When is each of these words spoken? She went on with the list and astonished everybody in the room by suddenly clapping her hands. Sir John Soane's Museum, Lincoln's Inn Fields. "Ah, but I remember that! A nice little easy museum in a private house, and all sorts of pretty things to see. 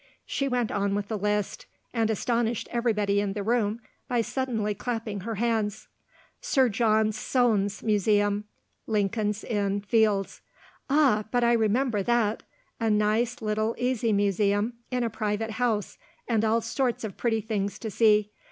She 0.25 0.47
went 0.47 0.71
on 0.71 0.95
with 0.95 1.09
the 1.09 1.15
list 1.19 1.67
and 1.93 2.09
astonished 2.09 2.67
everybody 2.71 3.19
in 3.21 3.33
the 3.33 3.43
room 3.43 3.79
by 4.07 4.21
suddenly 4.21 4.73
clapping 4.73 5.19
her 5.19 5.35
hands. 5.35 5.89
Sir 6.41 6.69
John 6.69 7.11
Soane's 7.11 7.83
Museum, 7.83 8.45
Lincoln's 8.87 9.43
Inn 9.43 9.81
Fields. 9.81 10.41
"Ah, 10.89 11.25
but 11.29 11.43
I 11.43 11.53
remember 11.53 12.01
that! 12.01 12.41
A 12.79 12.89
nice 12.89 13.43
little 13.43 13.75
easy 13.77 14.11
museum 14.11 14.73
in 14.89 15.03
a 15.03 15.09
private 15.11 15.51
house, 15.51 15.99
and 16.27 16.43
all 16.43 16.61
sorts 16.61 17.03
of 17.03 17.15
pretty 17.15 17.39
things 17.41 17.77
to 17.77 17.91
see. 17.91 18.31